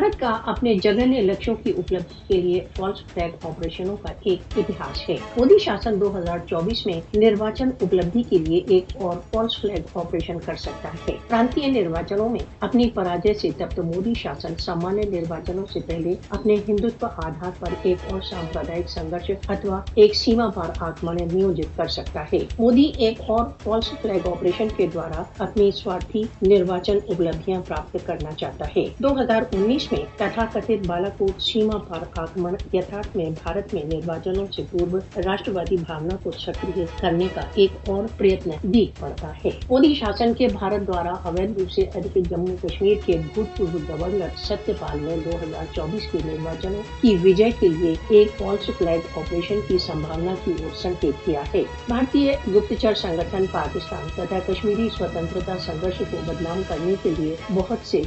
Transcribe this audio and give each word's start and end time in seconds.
بھارت 0.00 0.20
کا 0.20 0.38
اپنے 0.46 0.74
جگہ 0.74 1.04
لکشوں 1.06 1.54
کی 1.54 1.70
اپلبدھی 1.70 2.22
کے 2.28 2.40
لیے 2.40 2.60
فالس 2.76 3.02
فلیگ 3.14 3.46
آپریشنوں 3.46 3.96
کا 3.96 4.12
ایک 4.20 4.58
اتہاس 4.58 5.08
ہے۔ 5.08 5.16
مودی 5.36 5.58
شاسن 5.58 6.00
دو 6.00 6.18
ہزار 6.18 6.38
چوبیس 6.46 6.86
میں 6.86 7.00
نرواچن 7.14 7.70
اپلبدھی 7.80 8.22
کے 8.22 8.38
لیے 8.38 8.60
ایک 8.68 8.84
اور 8.94 9.16
فالس 9.30 9.60
فلیگ 9.60 9.98
آپریشن 9.98 10.38
کر 10.38 10.54
سکتا 10.54 10.88
ہے۔ 10.88 11.12
پرانتی 11.28 11.66
نرواچنوں 11.66 12.28
میں 12.28 12.40
اپنی 12.60 12.90
پراجے 12.90 13.34
سے 13.34 13.50
تب 13.58 13.78
مودی 13.84 14.14
شاسن 14.14 14.54
سامانیہ 14.58 15.10
نرواچنوں 15.10 15.64
سے 15.72 15.80
پہلے 15.80 16.14
اپنے 16.30 16.56
ہندوتو 16.68 17.06
آدھار 17.16 17.50
پر 17.58 17.74
ایک 17.82 18.12
اور 18.12 18.20
سامپردائک 18.20 18.90
سنگرش 18.90 19.30
اتوا 19.48 19.80
ایک 19.94 20.16
سیما 20.16 20.48
پار 20.48 20.70
آکمن 20.80 21.16
نیوجت 21.32 21.76
کر 21.76 21.86
سکتا 21.86 22.24
ہے۔ 22.32 22.38
مودی 22.58 22.90
ایک 22.96 23.20
اور 23.20 23.44
فالس 23.64 23.90
فلیگ 24.02 24.28
آپریشن 24.28 24.68
کے 24.76 24.86
دوارا 24.94 25.22
اپنی 25.38 25.70
سوارتھی 25.70 26.22
نرواچن 26.42 26.98
اپلبدیاں 27.08 27.60
پراپت 27.68 28.06
کرنا 28.06 28.32
چاہتا 28.32 28.64
ہے۔ 28.76 28.86
دو 28.98 29.20
ہزار 29.20 29.42
انیس 29.52 29.89
میں 29.92 30.04
تتھا 30.16 30.44
کتھت 30.52 30.86
بالاکوٹ 30.86 31.42
سیما 31.42 31.78
پار 31.78 32.04
آگمن 32.16 32.54
یتھارتھ 32.72 33.16
میں 33.16 33.30
بھارت 33.42 33.74
میں 33.74 33.82
نرواچنوں 33.84 34.46
سے 34.56 34.62
پورو 34.70 34.98
راشٹروادی 35.16 35.76
بھاونا 35.76 36.16
کو 36.22 36.30
سکریہ 36.30 36.84
کرنے 37.00 37.26
کا 37.34 37.40
ایک 37.54 37.88
اور 37.88 38.04
پریتن 38.16 38.50
دیکھ 38.62 39.00
پڑتا 39.00 39.32
ہے۔ 39.44 39.50
مودی 39.70 39.94
شاسن 39.94 40.34
کے 40.34 40.46
بھارت 40.46 40.86
دوارا 40.86 41.10
اویدھ 41.10 41.58
روپ 41.58 41.70
سے 41.70 41.82
ادھک 41.82 42.18
جموں 42.30 42.56
کشمیر 42.62 42.94
کے 43.06 43.18
بھوتپورو 43.34 43.78
گورنر 43.88 44.26
ستیہ 44.36 44.74
پال 44.80 44.98
نے 45.02 45.16
دو 45.24 45.30
ہزار 45.30 45.64
چوبیس 45.74 46.12
کے 46.12 46.18
نرواچنوں 46.24 46.82
کی 47.00 47.16
وجے 47.24 47.50
کے 47.60 47.68
لیے 47.68 47.94
ایک 48.08 48.28
فالس 48.38 48.70
فلیگ 48.78 49.18
آپریشن 49.18 49.58
کی 49.68 49.78
سمبھاونا 49.78 50.34
کی 50.44 50.52
اور 50.62 50.76
سنکیت 50.76 51.26
کیا 51.26 51.42
ہے۔ 51.54 51.62
بھارتی 51.88 52.30
گپتچر 52.54 52.94
سنگھن 52.94 53.44
پاکستان 53.52 54.08
تتھا 54.14 54.38
کشمیری 54.46 54.88
سوتنترتا 54.98 55.58
سنگرش 55.58 55.98
کو 55.98 56.16
بدنام 56.26 56.62
کرنے 56.68 56.94
کے 57.02 57.10
لیے 57.18 57.34
بہت 57.54 57.86
سے 57.86 58.02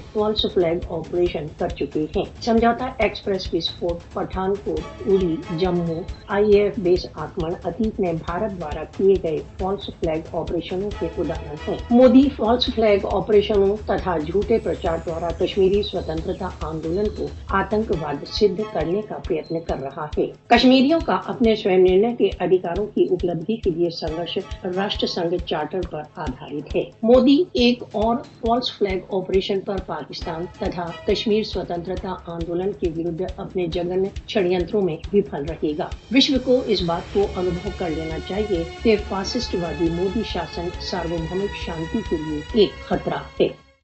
چکے 1.78 2.06
ہیں 2.16 2.24
سمجھوتا 2.42 2.90
ایکسپریس 2.98 3.48
وسفوٹ 3.54 4.14
پٹھان 4.14 4.54
کوٹ 4.64 5.08
اری 5.08 5.36
جموں 5.60 6.02
آئی 6.28 6.60
ایف 6.60 6.80
بیس 6.80 7.06
آکمن 7.16 7.54
اتیت 7.64 8.00
میں 8.00 8.14
بھارت 8.16 8.60
دوارا 8.60 8.84
کیے 8.98 9.16
گئے 9.24 9.38
فالس 9.60 9.90
فلیگ 10.00 10.36
آپریشنوں 10.36 10.90
کے 11.00 11.08
اداہرن 11.18 11.56
ہیں 11.68 11.78
مودی 11.92 12.28
فالس 12.36 12.70
فلیگ 12.76 13.06
آپریشنوں 13.12 13.76
تتھا 13.86 14.18
جھوٹے 14.18 14.58
پرچار 14.64 14.98
دوارا 15.06 15.30
کشمیری 15.40 15.82
سوتنترتا 15.84 16.50
آندولن 16.62 17.10
کو 17.18 17.28
آتنکواد 17.54 18.26
سدھ 18.32 18.62
کرنے 18.74 19.02
کا 19.10 19.18
پریتن 19.28 19.60
کر 19.60 19.82
رہا 19.82 20.06
ہے 20.18 20.26
کشمیریوں 20.48 21.00
کا 21.06 21.20
اپنے 21.26 21.56
سوئم 21.56 21.84
نرنے 21.84 22.14
کے 22.16 22.30
ادھیکاروں 22.40 22.86
کی 22.86 23.08
اپلبدھی 23.12 23.58
کے 23.58 23.70
لیے 23.70 23.90
سنگرش 23.90 24.38
راشٹر 24.66 25.08
سنگھ 25.08 25.36
چارٹر 25.46 25.82
پر 25.92 26.02
آدھارت 26.16 26.76
ہے 26.76 26.84
مودی 27.04 27.38
ایک 27.54 27.84
اور 27.94 28.18
فالس 28.40 28.72
فلیگ 28.78 29.14
آپریشن 29.16 29.60
پر 29.62 29.82
پاکستان 29.86 30.46
تتھا 30.60 30.86
کشمیر 31.06 31.44
سوتنترتا 31.64 32.14
آندولن 32.28 32.72
کے 32.80 32.90
ورد 32.96 33.22
اپنے 33.38 33.66
جگن 33.68 34.04
چھڑینتروں 34.28 34.82
میں 34.82 34.96
وفل 35.14 35.46
رہے 35.50 35.72
گا 35.78 35.88
وشو 36.12 36.38
کو 36.44 36.62
اس 36.68 36.82
بات 36.82 37.14
کو 37.14 37.28
انوبھو 37.36 37.70
کر 37.78 37.90
لینا 37.90 38.18
چاہیے 38.28 38.64
کہ 38.84 38.96
فاسسٹ 39.10 39.56
وادی 39.56 39.90
مودی 39.92 40.24
شاسن 40.34 40.70
ساروبھومک 40.82 41.56
شانتی 41.66 42.00
کے 42.10 42.18
لیے 42.18 42.40
ایک 42.54 42.88
خطرہ 42.88 43.20
ہے 43.40 43.63